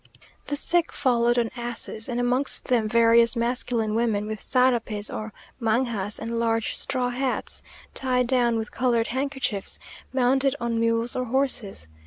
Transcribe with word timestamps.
The 0.47 0.55
sick 0.55 0.91
followed 0.91 1.37
on 1.37 1.51
asses, 1.55 2.09
and 2.09 2.19
amongst 2.19 2.69
them 2.69 2.89
various 2.89 3.35
masculine 3.35 3.93
women, 3.93 4.25
with 4.25 4.41
sarapes 4.41 5.11
or 5.15 5.31
mangas 5.59 6.17
and 6.17 6.39
large 6.39 6.75
straw 6.75 7.09
hats, 7.09 7.61
tied 7.93 8.25
down 8.25 8.57
with 8.57 8.71
coloured 8.71 9.09
handkerchiefs, 9.13 9.77
mounted 10.11 10.55
on 10.59 10.79
mules 10.79 11.15
or 11.15 11.25
horses. 11.25 11.87